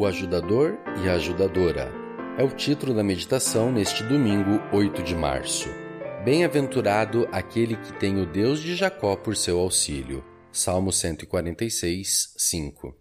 [0.00, 1.92] o ajudador e a ajudadora.
[2.38, 5.68] É o título da meditação neste domingo, 8 de março.
[6.24, 10.24] Bem-aventurado aquele que tem o Deus de Jacó por seu auxílio.
[10.50, 12.96] Salmo 146, 5.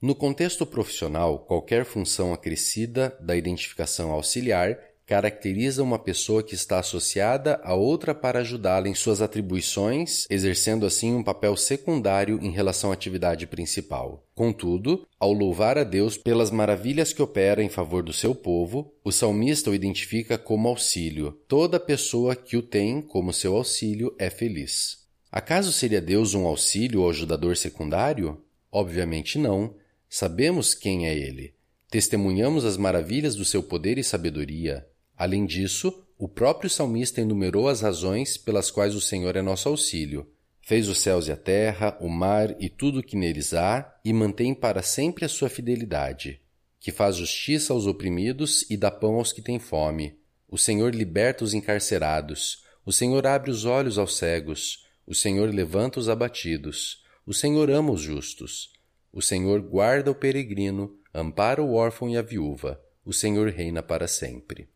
[0.00, 7.60] No contexto profissional, qualquer função acrescida da identificação auxiliar caracteriza uma pessoa que está associada
[7.62, 12.94] a outra para ajudá-la em suas atribuições, exercendo assim um papel secundário em relação à
[12.94, 14.24] atividade principal.
[14.34, 19.12] Contudo, ao louvar a Deus pelas maravilhas que opera em favor do seu povo, o
[19.12, 21.38] salmista o identifica como auxílio.
[21.46, 25.02] Toda pessoa que o tem como seu auxílio é feliz.
[25.30, 28.42] Acaso seria Deus um auxílio ou ajudador secundário?
[28.70, 29.74] Obviamente não.
[30.08, 31.54] Sabemos quem é ele.
[31.90, 34.86] Testemunhamos as maravilhas do seu poder e sabedoria.
[35.22, 40.28] Além disso, o próprio salmista enumerou as razões pelas quais o Senhor é nosso auxílio.
[40.60, 44.12] Fez os céus e a terra, o mar e tudo o que neles há, e
[44.12, 46.40] mantém para sempre a sua fidelidade.
[46.80, 50.18] Que faz justiça aos oprimidos e dá pão aos que têm fome.
[50.48, 52.64] O Senhor liberta os encarcerados.
[52.84, 54.88] O Senhor abre os olhos aos cegos.
[55.06, 57.04] O Senhor levanta os abatidos.
[57.24, 58.72] O Senhor ama os justos.
[59.12, 62.82] O Senhor guarda o peregrino, ampara o órfão e a viúva.
[63.04, 64.68] O Senhor reina para sempre.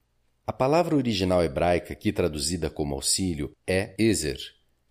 [0.49, 4.39] A palavra original hebraica, aqui traduzida como auxílio, é Ezer.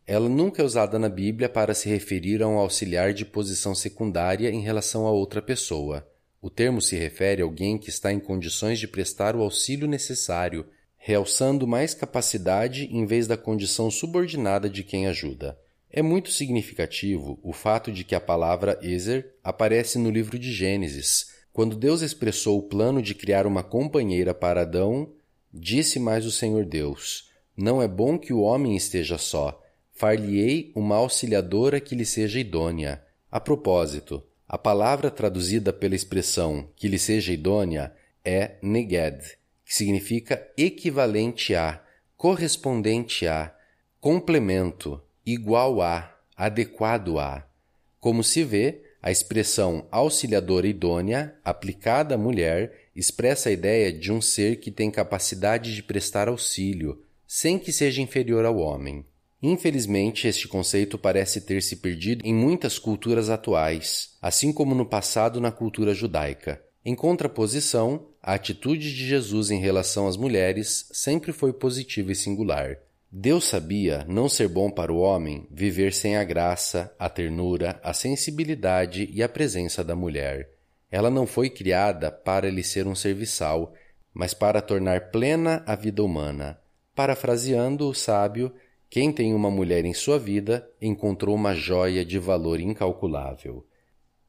[0.05, 4.49] Ela nunca é usada na Bíblia para se referir a um auxiliar de posição secundária
[4.49, 6.05] em relação a outra pessoa.
[6.41, 10.65] O termo se refere a alguém que está em condições de prestar o auxílio necessário,
[10.97, 15.57] realçando mais capacidade em vez da condição subordinada de quem ajuda.
[15.89, 21.27] É muito significativo o fato de que a palavra Ezer aparece no livro de Gênesis,
[21.53, 25.15] quando Deus expressou o plano de criar uma companheira para Adão
[25.57, 29.63] Disse mais o Senhor Deus: Não é bom que o homem esteja só.
[29.93, 33.01] Far-lhe-ei uma auxiliadora que lhe seja idônea.
[33.31, 39.21] A propósito, a palavra traduzida pela expressão que lhe seja idônea é neged,
[39.63, 41.81] que significa equivalente a,
[42.17, 43.55] correspondente a,
[44.01, 47.47] complemento, igual a, adequado a.
[48.01, 54.19] Como se vê, a expressão auxiliadora idônea, aplicada à mulher, expressa a ideia de um
[54.19, 59.05] ser que tem capacidade de prestar auxílio, sem que seja inferior ao homem.
[59.43, 65.39] Infelizmente, este conceito parece ter se perdido em muitas culturas atuais, assim como no passado
[65.39, 66.59] na cultura judaica.
[66.83, 72.79] Em contraposição, a atitude de Jesus em relação às mulheres sempre foi positiva e singular.
[73.17, 77.93] Deus sabia não ser bom para o homem viver sem a graça, a ternura, a
[77.93, 80.49] sensibilidade e a presença da mulher.
[80.91, 83.73] Ela não foi criada para lhe ser um serviçal,
[84.13, 86.59] mas para tornar plena a vida humana.
[86.93, 88.51] Parafraseando o sábio,
[88.89, 93.65] quem tem uma mulher em sua vida encontrou uma joia de valor incalculável.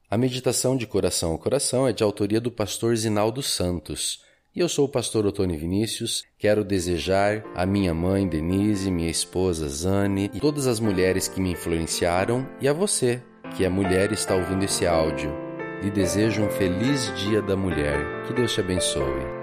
[0.09, 4.25] A meditação de coração a coração é de autoria do pastor Zinaldo Santos
[4.57, 6.23] e eu sou o pastor Otônio Vinícius.
[6.39, 11.51] Quero desejar a minha mãe Denise, minha esposa Zane e todas as mulheres que me
[11.51, 13.21] influenciaram e a você,
[13.55, 15.31] que é mulher e está ouvindo esse áudio.
[15.83, 18.25] Lhe desejo um feliz Dia da Mulher.
[18.25, 19.36] Que Deus te abençoe.